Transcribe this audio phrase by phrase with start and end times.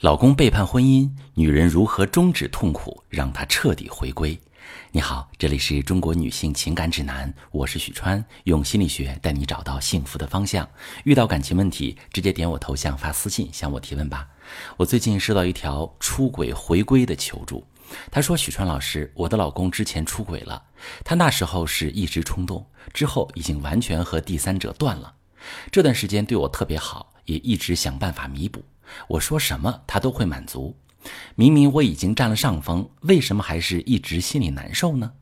[0.00, 4.38] 老公背叛婚姻，女人如何终止痛苦，让他彻底回归？
[4.92, 10.68] 你好，这里是中国女性情感指南，我是许川，用心理学带你找到幸福的方向。
[11.04, 14.28] 遇到感情问题，直接点我头像发私信向我提问吧。
[14.76, 17.66] 我最近收到一条出轨回归的求助，
[18.10, 20.62] 他说：“许川老师，我的老公之前出轨了，
[21.04, 25.14] 他那时候是一时冲动，之后已经完全和第三者断了。
[25.72, 28.62] 这段时间对我特别好，也一直想办法弥补。”
[29.08, 30.76] 我说什么他都会满足，
[31.34, 35.12] 明明我已经占了上风，为什么还是一直心里难受呢？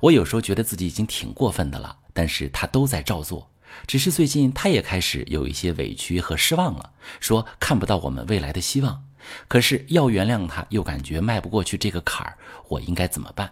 [0.00, 3.50] 我有时候觉得自己已经挺过分的了，但是他都在照做，
[3.86, 9.04] 只是最近他也开始有一些委屈和失望了，说看不到我们未来的希望。
[9.48, 12.36] 可是要原谅他，又感觉迈不过去这个坎儿，
[12.68, 13.50] 我应该怎么办？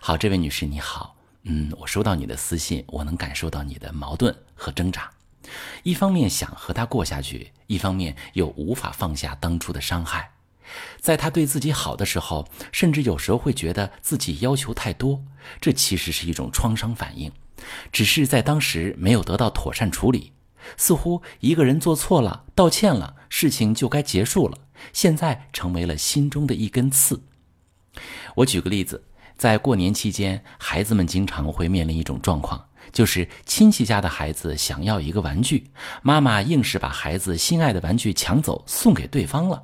[0.00, 5.10] 好，这位女士你好，嗯，我收到你的私信，我能感受到你的矛盾和挣扎。
[5.82, 10.32] 一方面想和他过下去，一方面又无法放下当初的伤害。
[11.00, 15.22] 在他对自己好的时候，甚至有时候会觉得自己要求太多，
[15.60, 17.32] 这其实是一种创伤反应，
[17.90, 20.32] 只是在当时没有得到妥善处理。
[20.76, 24.58] 似乎一个人做错了，道歉了，事情就该结束了，
[24.92, 27.22] 现在成为了心中的一根刺。
[28.36, 29.02] 我举个例子，
[29.36, 32.68] 在过年期间，孩子们经常会面临一种状况。
[32.92, 35.70] 就是亲戚家的孩子想要一个玩具，
[36.02, 39.62] 妈妈硬是把孩子心爱的玩具抢走送给对方了。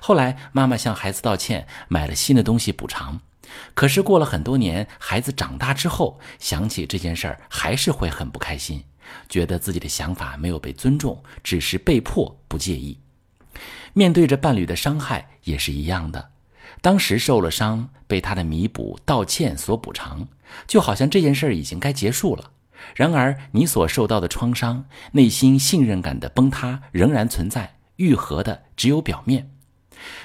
[0.00, 3.20] 后来妈妈向孩子道歉，买了新的东西补偿。
[3.74, 8.82] 可是过了很多年，孩子长大之后想起这件事儿，还是会很不开心，
[9.28, 12.98] 觉得自己的想法没有被尊重，只是被迫不介意。
[13.92, 16.30] 面对着伴侣的伤害也是一样的，
[16.80, 20.28] 当时受了伤，被他的弥补、道歉所补偿，
[20.66, 22.52] 就好像这件事已经该结束了。
[22.94, 29.50] 然而，你所受到的创伤，内心信任感的崩塌仍然存在，愈合的只有表面。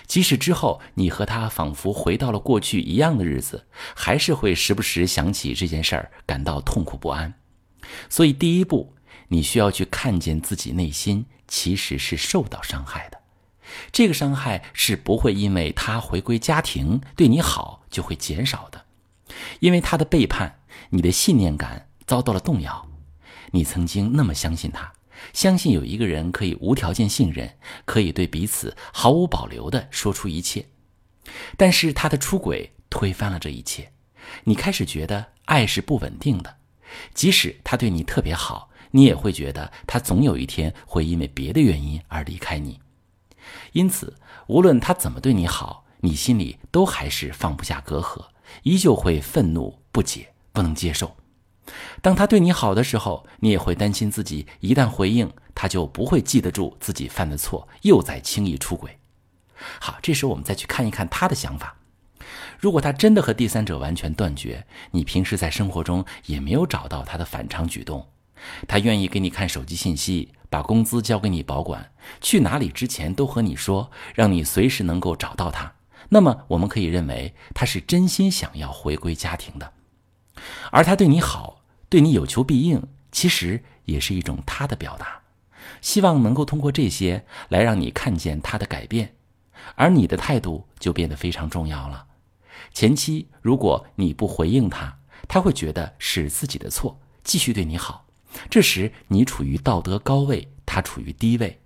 [0.06, 7.34] 即使之后你和他仿佛回到了过去一样的日子，还是会时不时想起这件事儿，感到痛苦不安。
[8.10, 8.94] 所以，第一步，
[9.30, 13.21] 你需要去看见自己内心其实是受到伤害的。
[13.92, 18.86] 这个伤害是不会因为他回归家庭对你好就会减少的，
[19.60, 20.60] 因为他的背叛，
[20.90, 21.88] 你的信念感。
[22.08, 22.90] 遭到了动摇，
[23.52, 24.92] 你曾经那么相信他，
[25.32, 30.66] 相信有一个人可以无条件信任，可以对彼此毫无保留的说出一切。
[31.56, 33.94] 但是他的出轨推翻了这一切，
[34.44, 36.58] 你开始觉得爱是不稳定的，
[37.14, 42.78] 即使他对你特别好，你也会觉得他总有一天会因为别的原因而离开你。
[43.74, 44.16] 因此，
[44.48, 48.26] 无论他怎么对你好，你心里都还是放不下隔阂，
[48.64, 51.16] 依旧会愤怒不解，不能接受。
[52.02, 58.98] 当他对你好的时候，你也会担心自己一旦回应，他就不会记得住自己犯的错，又在轻易出轨。
[59.80, 61.78] 好，这时我们再去看一看他的想法。
[62.60, 68.08] 如果他真的和第三者完全断绝，你平时在生活中也没有找到他的反常举动，
[68.68, 75.72] 他愿意给你看手机信息，把工资交给你保管，去哪里之前都和你说，让你随时能够找到他，
[76.10, 79.72] 那么我们可以认为他是真心想要回归家庭的。
[80.70, 85.22] 而他对你好，对你有求必应，其实也是一种他的表达，
[85.80, 89.16] 希望能够通过这些来让你看见他的改变，
[89.76, 92.08] 而你的态度就变得非常重要了。
[92.74, 94.98] 前期如果你不回应他，
[95.30, 98.06] 他会觉得是自己的错，继续对你好，
[98.50, 101.60] 这时你处于道德高位，他处于低位。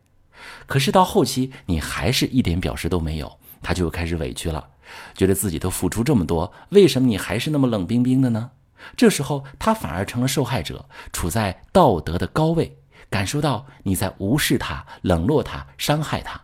[0.68, 4.70] 可是到后期你还是一点表示都没有，他就开始委屈了。
[5.16, 8.52] 觉得自己都付出这么多，为什么你还是那么冷冰冰的呢？
[8.96, 12.78] 这时候他反而成了受害者，处在道德的高位，
[13.10, 16.40] 感受到你在无视他、冷落他、伤害他，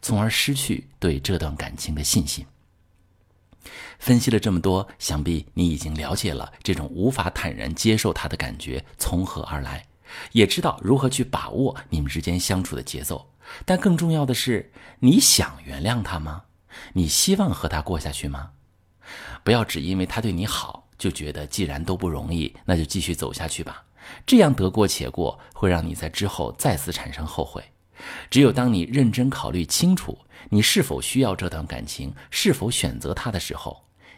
[0.00, 2.46] 从而失去对这段感情的信心。
[4.00, 9.86] 分析了这么多，想必你已经了解了这种无法坦然接受他的感觉从何而来，
[10.32, 13.30] 也知道如何去把握你们之间相处的节奏。
[13.64, 16.44] 但更重要的是，你想原谅他吗？
[16.94, 18.52] 你希望和他过下去吗？
[19.44, 23.84] 不要只因为他对你好，就觉得既然都不容易，那就继续走下去吧。
[24.24, 27.62] 这样得过且过，会让你在之后再次产生后悔。
[28.30, 30.18] 只有当你认真考虑清楚
[30.48, 33.84] 你是否需要这段感情，是否选择他的时候，